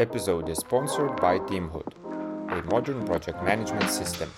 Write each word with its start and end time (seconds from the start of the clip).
episode 0.00 0.48
is 0.48 0.58
sponsored 0.58 1.16
by 1.20 1.38
Teamhood, 1.40 1.92
a 2.50 2.62
modern 2.70 3.04
project 3.04 3.42
management 3.42 3.90
system. 3.90 4.30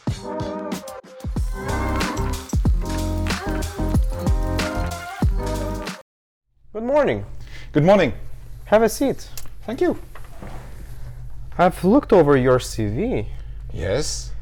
Good 6.72 6.82
morning. 6.82 7.26
Good 7.72 7.84
morning. 7.84 8.14
Have 8.66 8.82
a 8.82 8.88
seat. 8.88 9.28
Thank 9.66 9.82
you. 9.82 9.98
I've 11.58 11.84
looked 11.84 12.12
over 12.12 12.36
your 12.36 12.58
CV. 12.58 13.26
Yes. 13.72 14.32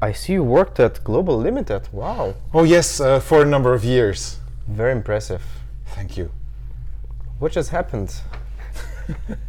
I 0.00 0.12
see 0.12 0.34
you 0.34 0.42
worked 0.42 0.80
at 0.80 1.04
Global 1.04 1.38
Limited. 1.38 1.88
Wow. 1.92 2.34
Oh, 2.54 2.64
yes, 2.64 2.98
uh, 2.98 3.20
for 3.20 3.42
a 3.42 3.44
number 3.44 3.74
of 3.74 3.84
years. 3.84 4.40
Very 4.66 4.92
impressive. 4.92 5.42
Thank 5.88 6.16
you. 6.16 6.30
What 7.38 7.52
just 7.52 7.70
happened? 7.70 8.14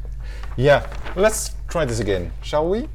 Yeah, 0.56 0.86
let's 1.16 1.56
try 1.68 1.86
this 1.86 2.00
again, 2.00 2.32
shall 2.42 2.68
we? 2.68 2.88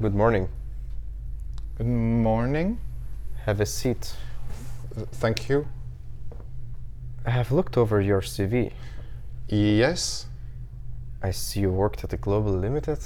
Good 0.00 0.14
morning. 0.14 0.48
Good 1.78 1.86
morning. 1.86 2.78
Have 3.44 3.60
a 3.60 3.66
seat. 3.66 4.14
Th- 4.94 5.06
Thank 5.12 5.48
you. 5.48 5.66
I 7.24 7.30
have 7.30 7.52
looked 7.52 7.76
over 7.76 8.00
your 8.00 8.20
CV. 8.20 8.72
Yes. 9.48 10.26
I 11.22 11.30
see 11.30 11.60
you 11.60 11.70
worked 11.70 12.02
at 12.02 12.10
the 12.10 12.16
Global 12.16 12.52
Limited. 12.52 12.98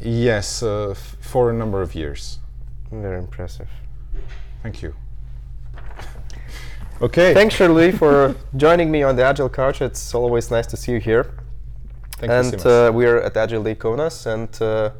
Yes, 0.00 0.62
uh, 0.62 0.90
f- 0.90 1.16
for 1.20 1.50
a 1.50 1.52
number 1.52 1.82
of 1.82 1.94
years. 1.94 2.38
Very 2.90 3.18
impressive. 3.18 3.68
Thank 4.62 4.82
you. 4.82 4.94
okay. 7.02 7.34
Thanks, 7.34 7.54
Shirley, 7.54 7.92
for 7.92 8.34
joining 8.56 8.90
me 8.90 9.02
on 9.02 9.16
the 9.16 9.24
Agile 9.24 9.50
Couch. 9.50 9.82
It's 9.82 10.14
always 10.14 10.50
nice 10.50 10.66
to 10.68 10.76
see 10.76 10.92
you 10.92 11.00
here. 11.00 11.30
Thank 12.20 12.32
and 12.32 12.52
Simas. 12.54 12.88
uh, 12.88 12.92
we're 12.92 13.18
at 13.18 13.36
Agile 13.36 13.62
Day 13.62 13.74
Kaunas. 13.74 14.26
And 14.26 14.62
uh, 14.62 14.90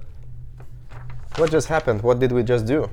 what 1.37 1.51
just 1.51 1.69
happened? 1.69 2.03
What 2.03 2.19
did 2.19 2.33
we 2.33 2.43
just 2.43 2.67
do? 2.67 2.89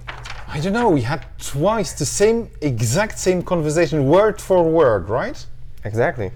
I 0.48 0.60
don't 0.60 0.74
know. 0.74 0.90
We 0.90 1.02
had 1.02 1.26
twice 1.40 1.94
the 1.94 2.06
same, 2.06 2.50
exact 2.62 3.20
same 3.20 3.42
conversation, 3.42 4.08
word 4.08 4.42
for 4.42 4.64
word, 4.64 5.10
right? 5.10 5.46
Exactly. 5.84 6.32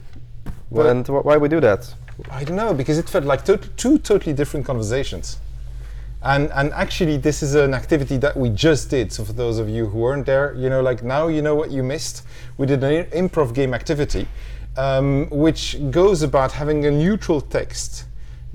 But- 0.71 0.85
and 0.87 1.07
wh- 1.07 1.25
why 1.25 1.37
we 1.37 1.49
do 1.49 1.59
that? 1.61 1.93
I 2.29 2.43
don't 2.43 2.55
know 2.57 2.73
because 2.73 2.97
it 2.99 3.09
felt 3.09 3.25
like 3.25 3.43
to- 3.45 3.57
two 3.57 3.97
totally 3.97 4.33
different 4.33 4.65
conversations. 4.65 5.37
And 6.23 6.51
and 6.53 6.71
actually, 6.73 7.17
this 7.17 7.41
is 7.41 7.55
an 7.55 7.73
activity 7.73 8.17
that 8.17 8.37
we 8.37 8.49
just 8.49 8.91
did. 8.91 9.11
So 9.11 9.25
for 9.25 9.33
those 9.33 9.57
of 9.57 9.67
you 9.67 9.87
who 9.87 9.97
weren't 9.99 10.27
there, 10.27 10.53
you 10.53 10.69
know, 10.69 10.81
like 10.81 11.01
now 11.03 11.29
you 11.29 11.41
know 11.41 11.55
what 11.55 11.71
you 11.71 11.81
missed. 11.81 12.23
We 12.57 12.67
did 12.67 12.83
an 12.83 13.05
improv 13.05 13.55
game 13.55 13.73
activity, 13.73 14.27
um, 14.77 15.29
which 15.29 15.77
goes 15.91 16.21
about 16.21 16.53
having 16.53 16.85
a 16.85 16.91
neutral 16.91 17.41
text 17.41 18.05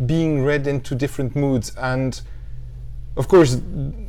being 0.04 0.44
read 0.44 0.66
into 0.66 0.94
different 0.94 1.36
moods 1.36 1.74
and. 1.76 2.20
Of 3.18 3.28
course, 3.28 3.58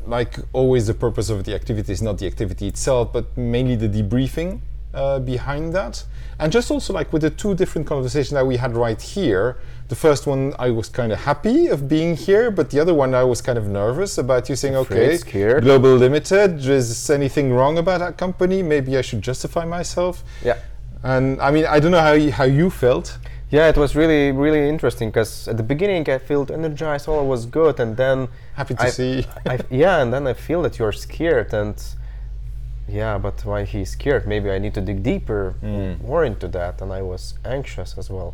like 0.06 0.38
always, 0.52 0.88
the 0.88 0.94
purpose 0.94 1.30
of 1.30 1.46
the 1.46 1.56
activity 1.56 1.94
is 1.94 2.02
not 2.02 2.18
the 2.18 2.28
activity 2.28 2.68
itself, 2.68 3.14
but 3.14 3.38
mainly 3.38 3.78
the 3.78 3.88
debriefing 3.88 4.60
uh, 4.94 5.20
behind 5.20 5.74
that. 5.74 6.04
And 6.40 6.52
just 6.52 6.70
also 6.72 6.94
like 6.94 7.14
with 7.14 7.22
the 7.22 7.30
two 7.30 7.56
different 7.56 7.88
conversations 7.88 8.32
that 8.32 8.46
we 8.46 8.58
had 8.58 8.76
right 8.76 9.02
here. 9.02 9.58
The 9.88 9.96
first 9.96 10.28
one, 10.28 10.54
I 10.60 10.70
was 10.72 10.90
kind 10.90 11.12
of 11.12 11.20
happy 11.20 11.68
of 11.68 11.88
being 11.88 12.16
here, 12.16 12.52
but 12.52 12.70
the 12.70 12.80
other 12.80 12.94
one, 12.94 13.16
I 13.16 13.24
was 13.24 13.42
kind 13.42 13.58
of 13.58 13.68
nervous 13.68 14.18
about 14.18 14.50
you 14.50 14.56
saying, 14.56 14.76
okay, 14.76 15.18
scared. 15.18 15.64
Global 15.64 15.96
Limited, 15.96 16.60
is 16.66 17.10
anything 17.10 17.54
wrong 17.54 17.78
about 17.78 18.00
that 18.00 18.18
company? 18.18 18.62
Maybe 18.62 18.98
I 18.98 19.02
should 19.02 19.22
justify 19.22 19.64
myself. 19.64 20.24
Yeah. 20.44 20.58
And 21.04 21.42
I 21.42 21.52
mean, 21.52 21.66
I 21.66 21.80
don't 21.80 21.92
know 21.92 22.02
how 22.02 22.14
you, 22.14 22.32
how 22.32 22.44
you 22.46 22.70
felt. 22.70 23.18
Yeah, 23.50 23.70
it 23.70 23.78
was 23.78 23.96
really, 23.96 24.32
really 24.32 24.68
interesting 24.68 25.10
because 25.10 25.48
at 25.48 25.56
the 25.56 25.64
beginning 25.64 26.10
I 26.10 26.18
felt 26.18 26.52
energized, 26.52 27.08
oh, 27.08 27.14
all 27.14 27.28
was 27.28 27.46
good, 27.46 27.80
and 27.80 27.96
then 27.96 28.28
Happy 28.56 28.76
to 28.76 28.84
I- 28.84 28.90
see. 28.90 29.26
I, 29.46 29.60
yeah, 29.70 30.02
and 30.02 30.12
then 30.14 30.28
I 30.28 30.34
feel 30.34 30.62
that 30.64 30.78
you're 30.80 30.92
scared, 30.92 31.54
and 31.54 31.76
yeah, 32.88 33.18
but 33.18 33.44
why 33.46 33.64
he's 33.64 33.92
scared? 33.92 34.28
Maybe 34.28 34.50
I 34.50 34.58
need 34.60 34.74
to 34.76 34.82
dig 34.82 35.04
deeper, 35.04 35.56
Mm. 35.64 36.02
more 36.02 36.24
into 36.26 36.48
that, 36.50 36.82
and 36.82 36.92
I 36.94 37.02
was 37.02 37.34
anxious 37.46 37.98
as 37.98 38.10
well. 38.10 38.34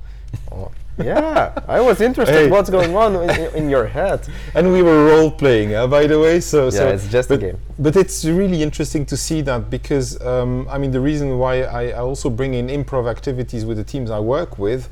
Oh, 0.52 0.72
yeah, 0.98 1.54
I 1.68 1.80
was 1.82 2.02
interested 2.02 2.36
Hey. 2.36 2.50
what's 2.50 2.70
going 2.70 2.96
on 2.96 3.16
in, 3.30 3.56
in 3.56 3.70
your 3.70 3.88
head. 3.88 4.20
and 4.56 4.72
we 4.72 4.82
were 4.82 5.06
role 5.06 5.32
playing, 5.32 5.74
uh, 5.76 5.88
by 5.88 6.08
the 6.08 6.20
way. 6.20 6.40
So, 6.40 6.70
so 6.70 6.88
Yeah, 6.88 6.94
it's 6.96 7.08
just 7.08 7.30
a 7.32 7.34
but, 7.36 7.40
game. 7.40 7.58
But 7.80 7.96
it's 7.96 8.26
really 8.26 8.62
interesting 8.64 9.06
to 9.08 9.18
see 9.18 9.42
that 9.42 9.70
because 9.70 10.20
um, 10.22 10.68
I 10.70 10.78
mean 10.78 10.92
the 10.92 11.00
reason 11.00 11.38
why 11.40 11.64
I, 11.64 11.84
I 11.90 12.00
also 12.10 12.30
bring 12.30 12.54
in 12.54 12.68
improv 12.68 13.10
activities 13.10 13.64
with 13.66 13.78
the 13.78 13.84
teams 13.84 14.10
I 14.12 14.20
work 14.20 14.58
with, 14.60 14.90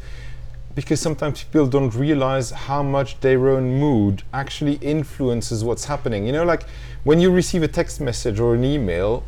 because 0.75 1.00
sometimes 1.00 1.44
people 1.44 1.67
don't 1.67 1.94
realize 1.94 2.51
how 2.51 2.81
much 2.83 3.19
their 3.19 3.50
own 3.50 3.79
mood 3.79 4.23
actually 4.33 4.75
influences 4.81 5.63
what's 5.63 5.85
happening. 5.85 6.25
You 6.25 6.31
know, 6.33 6.45
like 6.45 6.63
when 7.03 7.19
you 7.19 7.29
receive 7.31 7.61
a 7.63 7.67
text 7.67 8.00
message 8.00 8.39
or 8.39 8.55
an 8.55 8.63
email, 8.63 9.23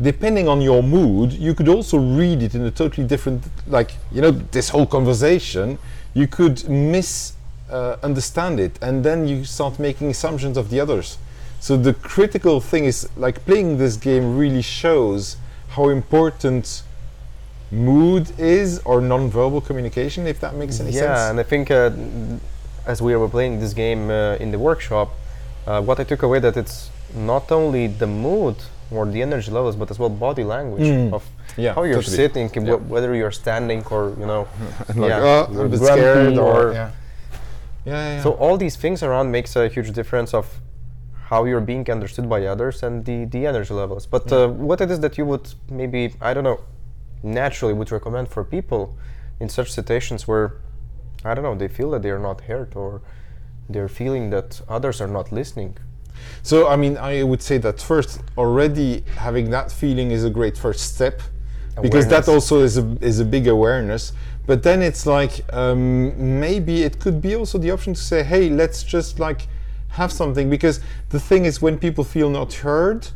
depending 0.00 0.48
on 0.48 0.60
your 0.60 0.82
mood, 0.82 1.32
you 1.32 1.54
could 1.54 1.68
also 1.68 1.98
read 1.98 2.42
it 2.42 2.54
in 2.54 2.62
a 2.62 2.70
totally 2.70 3.06
different, 3.06 3.44
like, 3.66 3.92
you 4.12 4.20
know, 4.20 4.30
this 4.30 4.68
whole 4.68 4.86
conversation, 4.86 5.78
you 6.14 6.26
could 6.26 6.68
miss 6.68 7.34
uh, 7.70 7.96
understand 8.02 8.58
it 8.58 8.78
and 8.82 9.04
then 9.04 9.28
you 9.28 9.44
start 9.44 9.78
making 9.78 10.10
assumptions 10.10 10.56
of 10.56 10.70
the 10.70 10.80
others. 10.80 11.18
So 11.60 11.76
the 11.76 11.94
critical 11.94 12.60
thing 12.60 12.84
is 12.84 13.08
like 13.16 13.44
playing 13.44 13.78
this 13.78 13.96
game 13.96 14.36
really 14.36 14.62
shows 14.62 15.36
how 15.68 15.88
important 15.88 16.82
mood 17.70 18.32
is 18.38 18.80
or 18.80 19.00
non-verbal 19.00 19.60
communication, 19.60 20.26
if 20.26 20.40
that 20.40 20.54
makes 20.54 20.80
any 20.80 20.90
yeah, 20.90 21.00
sense. 21.00 21.18
Yeah, 21.18 21.30
and 21.30 21.38
I 21.38 21.42
think 21.44 21.70
uh, 21.70 21.90
as 22.86 23.00
we 23.00 23.14
were 23.14 23.28
playing 23.28 23.60
this 23.60 23.72
game 23.72 24.10
uh, 24.10 24.34
in 24.36 24.50
the 24.50 24.58
workshop, 24.58 25.10
uh, 25.66 25.80
what 25.80 26.00
I 26.00 26.04
took 26.04 26.22
away 26.22 26.40
that 26.40 26.56
it's 26.56 26.90
not 27.14 27.52
only 27.52 27.86
the 27.86 28.06
mood 28.06 28.56
or 28.90 29.06
the 29.06 29.22
energy 29.22 29.50
levels, 29.50 29.76
but 29.76 29.90
as 29.90 29.98
well 29.98 30.08
body 30.08 30.44
language 30.44 30.82
Mm. 30.82 31.12
of 31.12 31.22
Yeah, 31.56 31.74
how 31.74 31.82
you're 31.84 32.02
totally. 32.02 32.16
sitting, 32.16 32.48
wh- 32.48 32.66
Yeah. 32.68 32.74
whether 32.92 33.14
you're 33.14 33.30
standing 33.44 33.84
or 33.90 34.02
you 34.18 34.26
know, 34.26 34.46
like, 34.96 35.10
yeah, 35.10 35.20
oh, 35.22 35.46
I'm 35.50 35.58
a 35.60 35.68
bit 35.68 35.80
scared 35.80 36.38
or, 36.38 36.68
or- 36.68 36.72
yeah. 36.72 36.90
Yeah, 37.86 37.92
yeah, 37.94 38.16
yeah. 38.16 38.22
So 38.22 38.32
all 38.32 38.56
these 38.58 38.76
things 38.76 39.02
around 39.02 39.30
makes 39.30 39.56
a 39.56 39.68
huge 39.68 39.92
difference 39.92 40.34
of 40.34 40.46
how 41.30 41.44
you're 41.44 41.60
being 41.72 41.88
understood 41.90 42.28
by 42.28 42.44
others 42.46 42.82
and 42.82 43.04
the, 43.04 43.24
the 43.24 43.46
energy 43.46 43.72
levels. 43.72 44.04
But 44.06 44.30
uh, 44.32 44.48
what 44.48 44.80
it 44.80 44.90
is 44.90 45.00
that 45.00 45.16
you 45.18 45.24
would 45.24 45.46
maybe 45.70 46.14
I 46.20 46.34
don't 46.34 46.44
know 46.44 46.60
naturally 47.22 47.72
would 47.74 47.90
recommend 47.92 48.28
for 48.28 48.42
people 48.44 48.82
in 49.38 49.48
such 49.48 49.70
situations 49.72 50.26
where 50.28 50.54
I 51.24 51.34
don't 51.34 51.44
know 51.44 51.54
they 51.54 51.68
feel 51.68 51.90
that 51.92 52.02
they 52.02 52.10
are 52.10 52.18
not 52.18 52.40
heard 52.42 52.74
or 52.74 53.00
they're 53.68 53.88
feeling 53.88 54.30
that 54.30 54.60
others 54.68 55.00
are 55.00 55.06
not 55.18 55.30
listening. 55.32 55.76
So 56.42 56.68
I 56.68 56.76
mean, 56.76 56.96
I 56.96 57.22
would 57.22 57.42
say 57.42 57.58
that 57.58 57.80
first, 57.80 58.20
already 58.36 59.04
having 59.16 59.50
that 59.50 59.70
feeling 59.70 60.10
is 60.10 60.24
a 60.24 60.30
great 60.30 60.56
first 60.56 60.94
step, 60.94 61.20
because 61.82 62.06
that 62.08 62.28
also 62.28 62.60
is 62.60 62.78
a 62.78 62.96
is 63.00 63.20
a 63.20 63.24
big 63.24 63.46
awareness. 63.46 64.12
But 64.46 64.62
then 64.62 64.82
it's 64.82 65.06
like 65.06 65.44
um, 65.52 66.40
maybe 66.40 66.82
it 66.82 66.98
could 66.98 67.20
be 67.20 67.36
also 67.36 67.58
the 67.58 67.70
option 67.70 67.94
to 67.94 68.00
say, 68.00 68.22
hey, 68.22 68.48
let's 68.48 68.82
just 68.82 69.20
like 69.20 69.48
have 69.90 70.10
something. 70.10 70.50
Because 70.50 70.80
the 71.10 71.20
thing 71.20 71.44
is, 71.44 71.62
when 71.62 71.78
people 71.78 72.04
feel 72.04 72.30
not 72.30 72.52
heard, 72.54 73.08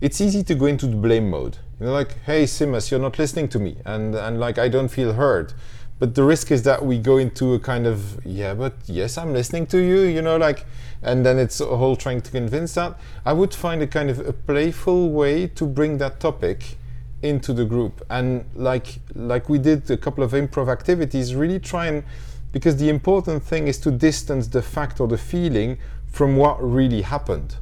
it's 0.00 0.20
easy 0.20 0.42
to 0.44 0.54
go 0.54 0.66
into 0.66 0.86
the 0.86 0.96
blame 0.96 1.30
mode. 1.30 1.58
You 1.78 1.86
know, 1.86 1.92
like, 1.92 2.18
hey, 2.24 2.44
Simas, 2.44 2.90
you're 2.90 3.00
not 3.00 3.18
listening 3.18 3.48
to 3.48 3.58
me, 3.58 3.76
and 3.84 4.14
and 4.14 4.40
like 4.40 4.58
I 4.58 4.68
don't 4.68 4.88
feel 4.88 5.12
heard. 5.12 5.52
But 6.00 6.14
the 6.14 6.24
risk 6.24 6.50
is 6.50 6.62
that 6.62 6.84
we 6.84 6.98
go 6.98 7.18
into 7.18 7.52
a 7.52 7.60
kind 7.60 7.86
of 7.86 8.24
yeah, 8.24 8.54
but 8.54 8.72
yes, 8.86 9.18
I'm 9.18 9.34
listening 9.34 9.66
to 9.66 9.78
you. 9.78 10.00
You 10.00 10.22
know, 10.22 10.38
like, 10.38 10.64
and 11.02 11.24
then 11.24 11.38
it's 11.38 11.60
a 11.60 11.76
whole 11.76 11.94
trying 11.94 12.22
to 12.22 12.30
convince 12.30 12.74
that. 12.74 12.98
I 13.24 13.34
would 13.34 13.54
find 13.54 13.82
a 13.82 13.86
kind 13.86 14.08
of 14.08 14.18
a 14.18 14.32
playful 14.32 15.10
way 15.10 15.46
to 15.48 15.66
bring 15.66 15.98
that 15.98 16.18
topic 16.18 16.78
into 17.22 17.52
the 17.52 17.66
group, 17.66 18.02
and 18.08 18.46
like 18.54 19.00
like 19.14 19.50
we 19.50 19.58
did 19.58 19.90
a 19.90 19.96
couple 19.98 20.24
of 20.24 20.32
improv 20.32 20.72
activities, 20.72 21.34
really 21.34 21.60
try 21.60 21.86
and 21.86 22.02
because 22.50 22.78
the 22.78 22.88
important 22.88 23.42
thing 23.42 23.68
is 23.68 23.78
to 23.78 23.90
distance 23.90 24.48
the 24.48 24.62
fact 24.62 25.00
or 25.00 25.06
the 25.06 25.18
feeling 25.18 25.76
from 26.06 26.36
what 26.36 26.56
really 26.60 27.02
happened 27.02 27.56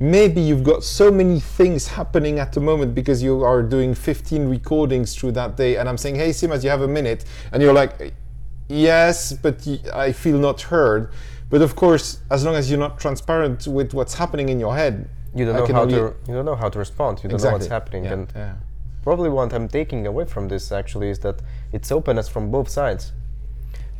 maybe 0.00 0.40
you've 0.40 0.62
got 0.62 0.84
so 0.84 1.10
many 1.10 1.40
things 1.40 1.88
happening 1.88 2.38
at 2.38 2.52
the 2.52 2.60
moment 2.60 2.94
because 2.94 3.22
you 3.22 3.42
are 3.42 3.62
doing 3.62 3.94
15 3.94 4.48
recordings 4.48 5.16
through 5.16 5.32
that 5.32 5.56
day 5.56 5.76
and 5.76 5.88
i'm 5.88 5.98
saying 5.98 6.14
hey 6.14 6.30
simas 6.30 6.62
you 6.62 6.70
have 6.70 6.82
a 6.82 6.88
minute 6.88 7.24
and 7.52 7.62
you're 7.62 7.72
like 7.72 8.14
yes 8.68 9.32
but 9.32 9.66
I 9.92 10.12
feel 10.12 10.38
not 10.38 10.60
heard 10.62 11.10
but 11.50 11.62
of 11.62 11.74
course 11.74 12.20
as 12.30 12.44
long 12.44 12.54
as 12.54 12.70
you're 12.70 12.78
not 12.78 13.00
transparent 13.00 13.66
with 13.66 13.92
what's 13.94 14.14
happening 14.14 14.48
in 14.50 14.60
your 14.60 14.74
head 14.76 15.08
You 15.34 15.44
don't 15.46 15.56
I 15.56 15.58
know 15.66 15.74
how 15.74 15.86
to 15.86 16.14
you 16.28 16.34
don't 16.34 16.44
know 16.44 16.56
how 16.56 16.68
to 16.68 16.78
respond. 16.78 17.20
You 17.22 17.28
don't 17.28 17.42
know 17.42 17.52
what's 17.52 17.66
happening. 17.66 18.04
yeah, 18.04 18.12
And 18.14 18.32
yeah. 18.34 18.54
probably 19.02 19.28
what 19.28 19.52
I'm 19.52 19.68
taking 19.68 20.06
away 20.06 20.24
from 20.24 20.48
this 20.48 20.72
actually 20.72 21.08
is 21.10 21.18
that 21.20 21.36
it's 21.72 21.90
openness 21.92 22.28
from 22.28 22.50
both 22.50 22.68
sides. 22.68 23.12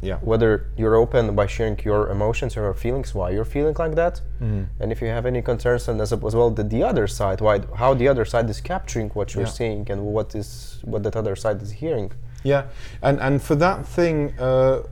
Yeah. 0.00 0.19
Whether 0.31 0.50
you're 0.77 0.95
open 1.05 1.35
by 1.35 1.47
sharing 1.47 1.79
your 1.85 2.09
emotions 2.11 2.56
or 2.56 2.62
your 2.62 2.75
feelings 2.75 3.15
why 3.15 3.31
you're 3.31 3.45
feeling 3.56 3.75
like 3.79 3.95
that. 3.97 4.15
Mm-hmm. 4.41 4.62
and 4.81 4.93
if 4.93 4.99
you 5.03 5.09
have 5.09 5.27
any 5.27 5.43
concerns 5.43 5.89
and 5.89 6.00
as, 6.00 6.12
as 6.12 6.35
well 6.39 6.50
the, 6.50 6.62
the 6.62 6.83
other 6.91 7.06
side 7.09 7.41
why 7.41 7.61
how 7.83 7.95
the 7.95 8.06
other 8.12 8.25
side 8.25 8.49
is 8.55 8.61
capturing 8.61 9.09
what 9.11 9.35
you're 9.35 9.45
Yeah. 9.50 9.59
seeing 9.61 9.91
and 9.93 10.00
what 10.17 10.35
is 10.35 10.49
what 10.85 11.03
that 11.05 11.17
other 11.17 11.37
side 11.37 11.59
is 11.62 11.71
hearing. 11.83 12.11
Yeah, 12.45 12.62
and 13.03 13.17
and 13.27 13.43
for 13.43 13.56
that 13.67 13.79
thing, 13.97 14.17
uh, 14.39 14.83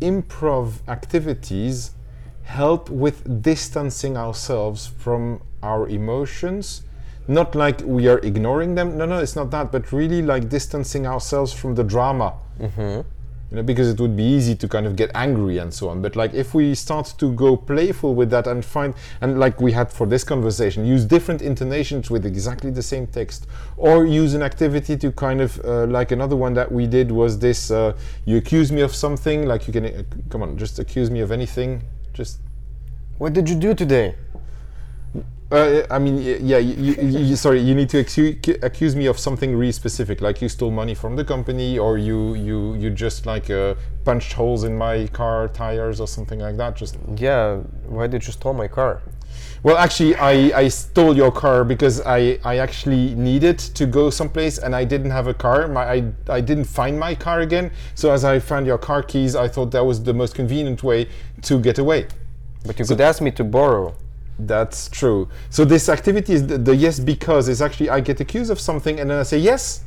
improv 0.00 0.66
activities 0.88 1.92
help 2.42 2.90
with 2.90 3.42
distancing 3.42 4.16
ourselves 4.16 4.86
from 4.98 5.40
our 5.62 5.88
emotions. 5.88 6.82
Not 7.26 7.54
like 7.54 7.80
we 7.84 8.06
are 8.08 8.18
ignoring 8.18 8.74
them. 8.74 8.98
No 8.98 9.06
no 9.06 9.18
it's 9.18 9.34
not 9.40 9.50
that 9.50 9.72
but 9.72 9.92
really 9.92 10.20
like 10.20 10.48
distancing 10.50 11.06
ourselves 11.06 11.52
from 11.54 11.74
the 11.74 11.84
drama 11.84 12.34
you 13.54 13.60
know 13.60 13.62
because 13.62 13.88
it 13.88 14.00
would 14.00 14.16
be 14.16 14.24
easy 14.24 14.56
to 14.56 14.66
kind 14.66 14.84
of 14.84 14.96
get 14.96 15.12
angry 15.14 15.58
and 15.58 15.72
so 15.72 15.88
on 15.88 16.02
but 16.02 16.16
like 16.16 16.34
if 16.34 16.54
we 16.54 16.74
start 16.74 17.14
to 17.16 17.32
go 17.34 17.56
playful 17.56 18.12
with 18.12 18.28
that 18.28 18.48
and 18.48 18.64
find 18.64 18.94
and 19.20 19.38
like 19.38 19.60
we 19.60 19.70
had 19.70 19.92
for 19.92 20.08
this 20.08 20.24
conversation 20.24 20.84
use 20.84 21.04
different 21.04 21.40
intonations 21.40 22.10
with 22.10 22.26
exactly 22.26 22.68
the 22.70 22.82
same 22.82 23.06
text 23.06 23.46
or 23.76 24.04
use 24.06 24.34
an 24.34 24.42
activity 24.42 24.96
to 24.96 25.12
kind 25.12 25.40
of 25.40 25.64
uh, 25.64 25.86
like 25.86 26.10
another 26.10 26.34
one 26.34 26.52
that 26.52 26.70
we 26.70 26.84
did 26.84 27.12
was 27.12 27.38
this 27.38 27.70
uh, 27.70 27.96
you 28.24 28.36
accuse 28.38 28.72
me 28.72 28.80
of 28.80 28.92
something 28.92 29.46
like 29.46 29.68
you 29.68 29.72
can 29.72 29.84
uh, 29.84 30.02
come 30.30 30.42
on 30.42 30.58
just 30.58 30.80
accuse 30.80 31.08
me 31.08 31.20
of 31.20 31.30
anything 31.30 31.80
just 32.12 32.40
What 33.18 33.32
did 33.32 33.48
you 33.48 33.54
do 33.54 33.74
today? 33.74 34.16
Uh, 35.54 35.86
I 35.90 35.98
mean, 35.98 36.18
yeah. 36.46 36.58
You, 36.58 36.74
you, 36.74 37.18
you, 37.18 37.36
sorry, 37.36 37.60
you 37.60 37.74
need 37.74 37.88
to 37.90 38.04
accu- 38.04 38.62
accuse 38.62 38.94
me 38.96 39.06
of 39.06 39.18
something 39.18 39.56
really 39.56 39.72
specific, 39.72 40.20
like 40.20 40.42
you 40.42 40.48
stole 40.48 40.70
money 40.70 40.94
from 40.94 41.16
the 41.16 41.24
company, 41.24 41.78
or 41.78 41.98
you 41.98 42.34
you 42.34 42.74
you 42.74 42.90
just 42.90 43.26
like 43.26 43.50
uh, 43.50 43.74
punched 44.04 44.32
holes 44.32 44.64
in 44.64 44.76
my 44.76 45.06
car 45.08 45.48
tires 45.48 46.00
or 46.00 46.08
something 46.08 46.40
like 46.40 46.56
that. 46.56 46.76
Just 46.76 46.96
Yeah, 47.16 47.58
why 47.86 48.06
did 48.06 48.26
you 48.26 48.32
steal 48.32 48.52
my 48.52 48.68
car? 48.68 49.00
well, 49.62 49.78
actually, 49.78 50.14
I, 50.16 50.32
I 50.58 50.68
stole 50.68 51.16
your 51.16 51.32
car 51.32 51.64
because 51.64 52.00
I, 52.02 52.38
I 52.44 52.58
actually 52.58 53.14
needed 53.14 53.58
to 53.58 53.86
go 53.86 54.10
someplace 54.10 54.58
and 54.58 54.76
I 54.76 54.84
didn't 54.84 55.10
have 55.10 55.26
a 55.26 55.34
car. 55.34 55.66
My 55.68 55.84
I, 55.90 56.12
I 56.28 56.40
didn't 56.40 56.64
find 56.66 56.98
my 56.98 57.14
car 57.14 57.40
again. 57.40 57.70
So 57.94 58.12
as 58.12 58.24
I 58.24 58.38
found 58.38 58.66
your 58.66 58.78
car 58.78 59.02
keys, 59.02 59.34
I 59.34 59.48
thought 59.48 59.70
that 59.72 59.84
was 59.84 60.02
the 60.02 60.12
most 60.12 60.34
convenient 60.34 60.82
way 60.82 61.08
to 61.42 61.58
get 61.58 61.78
away. 61.78 62.08
But 62.66 62.78
you 62.78 62.84
could 62.84 63.00
ask 63.00 63.22
me 63.22 63.30
to 63.32 63.44
borrow. 63.44 63.94
That's 64.38 64.88
true. 64.88 65.28
So 65.50 65.64
this 65.64 65.88
activity 65.88 66.32
is 66.34 66.46
the, 66.46 66.58
the 66.58 66.74
yes 66.74 66.98
because 66.98 67.48
is 67.48 67.62
actually 67.62 67.90
I 67.90 68.00
get 68.00 68.20
accused 68.20 68.50
of 68.50 68.58
something 68.58 68.98
and 69.00 69.10
then 69.10 69.18
I 69.18 69.22
say 69.22 69.38
yes, 69.38 69.84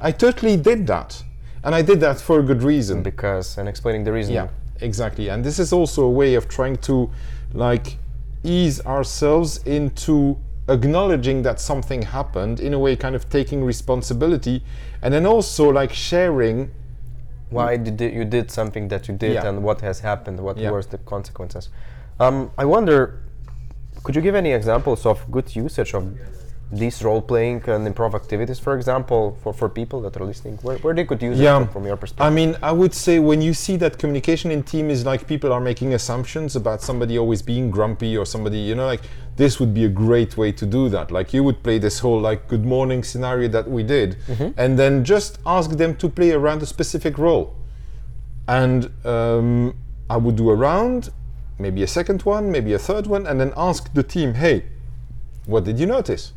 I 0.00 0.12
totally 0.12 0.56
did 0.56 0.86
that, 0.88 1.22
and 1.64 1.74
I 1.74 1.80
did 1.82 2.00
that 2.00 2.20
for 2.20 2.40
a 2.40 2.42
good 2.42 2.62
reason. 2.62 3.02
Because 3.02 3.56
and 3.58 3.68
explaining 3.68 4.04
the 4.04 4.12
reason. 4.12 4.34
Yeah, 4.34 4.48
exactly. 4.80 5.28
And 5.30 5.42
this 5.42 5.58
is 5.58 5.72
also 5.72 6.04
a 6.04 6.10
way 6.10 6.34
of 6.34 6.48
trying 6.48 6.76
to 6.78 7.10
like 7.54 7.96
ease 8.44 8.84
ourselves 8.84 9.58
into 9.64 10.36
acknowledging 10.68 11.42
that 11.42 11.58
something 11.60 12.02
happened 12.02 12.60
in 12.60 12.74
a 12.74 12.78
way 12.78 12.96
kind 12.96 13.14
of 13.14 13.30
taking 13.30 13.64
responsibility 13.64 14.62
and 15.00 15.14
then 15.14 15.24
also 15.24 15.70
like 15.70 15.92
sharing 15.92 16.70
Why 17.50 17.76
did 17.76 18.00
you- 18.00 18.24
did 18.24 18.50
something 18.50 18.88
that 18.88 19.06
you 19.08 19.14
did 19.16 19.34
Yeah. 19.34 19.46
and 19.48 19.62
what 19.62 19.80
has 19.80 20.00
happened? 20.00 20.40
What 20.40 20.58
Yeah. 20.58 20.72
were 20.72 20.82
the 20.82 20.98
consequences? 20.98 21.68
Um, 22.18 22.50
I 22.58 22.64
wonder, 22.64 23.20
could 24.06 24.14
you 24.14 24.22
give 24.22 24.36
any 24.36 24.52
examples 24.52 25.04
of 25.04 25.16
good 25.36 25.48
usage 25.56 25.92
of 25.98 26.04
these 26.72 26.96
role-playing 27.02 27.62
and 27.74 27.82
improv 27.90 28.14
activities, 28.14 28.58
for 28.66 28.74
example, 28.76 29.36
for, 29.42 29.52
for 29.52 29.68
people 29.68 30.00
that 30.04 30.16
are 30.16 30.24
listening, 30.24 30.56
where, 30.62 30.78
where 30.78 30.94
they 30.94 31.04
could 31.04 31.20
use 31.22 31.38
it 31.40 31.42
Yeah. 31.42 31.58
from, 31.58 31.68
from 31.74 31.84
your 31.86 31.96
perspective? 31.96 32.26
I 32.26 32.30
mean, 32.30 32.56
I 32.62 32.72
would 32.80 32.94
say 32.94 33.18
when 33.30 33.40
you 33.42 33.52
see 33.54 33.76
that 33.84 33.98
communication 33.98 34.50
in 34.52 34.62
team 34.62 34.90
is 34.90 35.04
like 35.04 35.26
people 35.26 35.52
are 35.52 35.60
making 35.60 35.94
assumptions 35.94 36.54
about 36.56 36.82
somebody 36.82 37.18
always 37.18 37.42
being 37.42 37.70
grumpy 37.76 38.16
or 38.16 38.24
somebody, 38.34 38.58
you 38.58 38.74
know, 38.78 38.86
like 38.86 39.02
this 39.36 39.58
would 39.60 39.74
be 39.74 39.84
a 39.84 39.88
great 39.88 40.36
way 40.36 40.50
to 40.60 40.64
do 40.66 40.88
that. 40.88 41.10
Like 41.10 41.32
you 41.34 41.42
would 41.46 41.62
play 41.66 41.78
this 41.78 41.98
whole 41.98 42.20
like 42.20 42.40
good 42.52 42.64
morning 42.64 43.02
scenario 43.04 43.48
that 43.56 43.66
we 43.76 43.82
did, 43.96 44.16
and 44.62 44.70
then 44.78 45.04
just 45.04 45.38
ask 45.46 45.70
them 45.82 45.94
to 46.02 46.08
play 46.08 46.30
around 46.32 46.62
a 46.62 46.66
specific 46.76 47.18
role. 47.18 47.46
And 48.48 48.80
um, 49.04 49.74
I 50.08 50.16
would 50.16 50.36
do 50.36 50.50
a 50.50 50.54
round, 50.54 51.10
maybe 51.58 51.82
a 51.82 51.86
second 51.86 52.22
one, 52.22 52.50
maybe 52.50 52.72
a 52.72 52.78
third 52.78 53.06
one, 53.06 53.26
and 53.26 53.40
then 53.40 53.52
ask 53.56 53.92
the 53.94 54.02
team, 54.02 54.34
hey, 54.34 54.64
what 55.46 55.64
did 55.64 55.78
you 55.78 55.86
notice? 55.86 56.32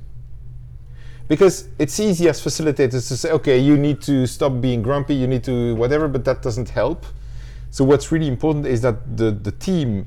because 1.29 1.67
it's 1.77 1.99
easy 1.99 2.27
as 2.27 2.43
facilitators 2.43 3.07
to 3.07 3.15
say 3.15 3.31
okay 3.31 3.57
you 3.57 3.77
need 3.77 4.01
to 4.01 4.27
stop 4.27 4.59
being 4.59 4.81
grumpy 4.81 5.13
you 5.13 5.27
need 5.27 5.43
to 5.43 5.73
whatever 5.75 6.09
but 6.09 6.25
that 6.25 6.41
doesn't 6.41 6.69
help 6.69 7.05
so 7.71 7.85
what's 7.85 8.11
really 8.11 8.27
important 8.27 8.65
is 8.65 8.81
that 8.81 9.15
the 9.15 9.31
the 9.31 9.51
team 9.53 10.05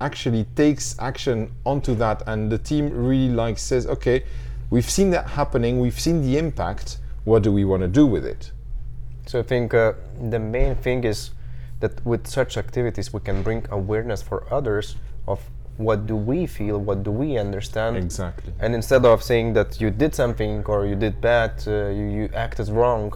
actually 0.00 0.44
takes 0.54 0.94
action 0.98 1.50
onto 1.64 1.94
that 1.94 2.22
and 2.26 2.52
the 2.52 2.58
team 2.58 2.90
really 2.90 3.34
like 3.34 3.58
says 3.58 3.86
okay 3.86 4.24
we've 4.70 4.90
seen 4.90 5.10
that 5.10 5.26
happening 5.26 5.80
we've 5.80 5.98
seen 5.98 6.22
the 6.22 6.36
impact 6.36 6.98
what 7.24 7.42
do 7.42 7.50
we 7.50 7.64
want 7.64 7.80
to 7.82 7.88
do 7.88 8.06
with 8.06 8.24
it 8.24 8.52
So 9.26 9.38
I 9.38 9.42
think 9.42 9.72
uh, 9.72 9.92
the 10.30 10.38
main 10.38 10.74
thing 10.74 11.04
is 11.04 11.30
that 11.82 11.94
with 12.06 12.26
such 12.26 12.56
activities 12.64 13.12
we 13.12 13.20
can 13.20 13.42
bring 13.42 13.60
awareness 13.70 14.20
for 14.22 14.38
others 14.58 14.96
of 15.28 15.38
what 15.76 16.06
do 16.06 16.16
we 16.16 16.46
feel, 16.46 16.78
what 16.78 17.02
do 17.02 17.10
we 17.10 17.38
understand, 17.38 17.96
exactly. 17.96 18.52
And 18.60 18.74
instead 18.74 19.04
of 19.04 19.22
saying 19.22 19.54
that 19.54 19.80
you 19.80 19.90
did 19.90 20.14
something 20.14 20.64
or 20.66 20.86
you 20.86 20.96
did 20.96 21.20
bad, 21.20 21.52
uh, 21.66 21.88
you, 21.98 22.06
you 22.16 22.24
acted 22.34 22.68
wrong, 22.68 23.12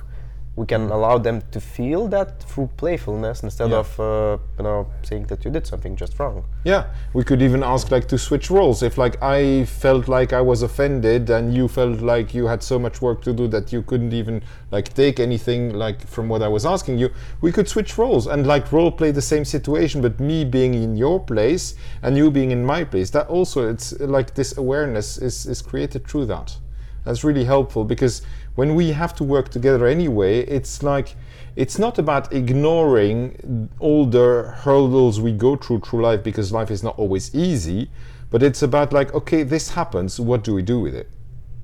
we 0.57 0.65
can 0.65 0.91
allow 0.91 1.19
them 1.19 1.43
to 1.53 1.61
feel 1.61 2.09
that 2.09 2.43
through 2.43 2.69
playfulness 2.79 3.43
instead 3.43 3.71
Yeah. 3.71 3.81
of 3.81 4.01
uh, 4.01 4.39
you 4.59 4.65
know 4.65 4.87
saying 5.03 5.27
that 5.27 5.45
you 5.45 5.51
did 5.51 5.67
something 5.67 5.95
just 5.97 6.19
wrong. 6.19 6.45
Yeah, 6.65 6.85
we 7.13 7.23
could 7.25 7.43
even 7.43 7.63
ask 7.63 7.91
like 7.91 8.09
to 8.09 8.17
switch 8.19 8.51
roles. 8.51 8.83
If 8.83 8.97
like 8.97 9.23
I 9.23 9.67
felt 9.67 10.09
like 10.09 10.33
I 10.33 10.41
was 10.41 10.63
offended 10.63 11.29
and 11.29 11.55
you 11.55 11.69
felt 11.69 12.01
like 12.01 12.33
you 12.35 12.47
had 12.47 12.63
so 12.63 12.79
much 12.79 13.03
work 13.03 13.21
to 13.25 13.33
do 13.35 13.47
that 13.49 13.71
you 13.71 13.83
couldn't 13.83 14.15
even 14.15 14.43
like 14.71 14.95
take 14.95 15.21
anything 15.21 15.75
like 15.75 16.07
from 16.07 16.29
what 16.31 16.43
I 16.43 16.49
was 16.49 16.65
asking 16.65 16.99
you, 16.99 17.11
we 17.43 17.53
could 17.53 17.69
switch 17.69 17.99
roles 17.99 18.27
and 18.27 18.47
like 18.47 18.73
role 18.73 18.91
play 18.91 19.11
the 19.11 19.23
same 19.23 19.45
situation, 19.45 20.01
but 20.01 20.19
me 20.19 20.45
being 20.45 20.73
in 20.75 20.97
your 20.97 21.21
place 21.21 21.75
and 22.03 22.17
you 22.17 22.31
being 22.31 22.51
in 22.51 22.65
my 22.65 22.83
place. 22.83 23.11
That 23.11 23.29
also 23.29 23.69
it's 23.69 23.93
like 24.01 24.35
this 24.35 24.57
awareness 24.57 25.19
is 25.19 25.45
is 25.47 25.61
created 25.61 26.07
through 26.09 26.27
that. 26.27 26.57
That's 27.05 27.23
really 27.23 27.45
helpful 27.45 27.85
because 27.85 28.23
when 28.57 28.75
we 28.75 28.91
have 28.91 29.15
to 29.17 29.25
work 29.25 29.51
together 29.51 29.87
anyway, 29.87 30.41
it's 30.41 30.83
like 30.83 31.15
it's 31.55 31.79
not 31.79 31.99
about 31.99 32.33
ignoring 32.33 33.69
all 33.79 34.05
the 34.05 34.55
hurdles 34.65 35.21
we 35.21 35.33
go 35.33 35.57
through 35.57 35.81
through 35.81 36.03
life 36.03 36.23
because 36.23 36.53
life 36.53 36.71
is 36.71 36.83
not 36.83 36.99
always 36.99 37.35
easy, 37.35 37.91
but 38.31 38.43
it's 38.43 38.63
about 38.63 38.93
like 38.93 39.15
okay, 39.15 39.43
this 39.45 39.71
happens, 39.71 40.19
what 40.19 40.43
do 40.43 40.53
we 40.55 40.63
do 40.63 40.81
with 40.81 40.95
it? 40.95 41.09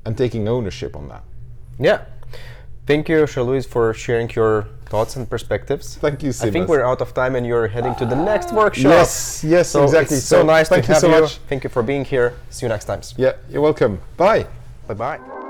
And 0.04 0.16
taking 0.16 0.48
ownership 0.48 0.94
on 0.96 1.08
that. 1.08 1.24
Yeah. 1.78 2.02
Thank 2.86 3.08
you, 3.08 3.26
Louis, 3.36 3.64
for 3.64 3.94
sharing 3.94 4.28
your 4.30 4.66
thoughts 4.86 5.14
and 5.16 5.28
perspectives. 5.30 5.96
Thank 5.96 6.22
you, 6.22 6.30
I 6.30 6.50
think 6.50 6.68
we're 6.68 6.84
out 6.84 7.00
of 7.00 7.14
time 7.14 7.36
and 7.36 7.46
you're 7.46 7.68
heading 7.68 7.94
to 7.94 8.04
the 8.04 8.16
next 8.16 8.48
ah, 8.52 8.56
workshop. 8.56 8.90
Yes, 8.90 9.44
yes, 9.46 9.70
So 9.70 9.84
exactly. 9.84 10.16
It's 10.16 10.26
so, 10.26 10.42
nice 10.42 10.68
thank 10.68 10.84
to 10.84 10.88
you 10.88 10.94
have 10.94 11.00
so 11.00 11.14
you. 11.14 11.20
much. 11.20 11.36
Thank 11.48 11.62
you 11.64 11.70
for 11.70 11.82
being 11.82 12.04
here. 12.04 12.34
See 12.50 12.66
you 12.66 12.70
next 12.70 12.86
time. 12.86 13.00
Yeah, 13.16 13.34
you're 13.48 13.62
welcome. 13.62 14.00
Bye. 14.16 14.46
Bye 14.88 14.94
bye. 14.94 15.41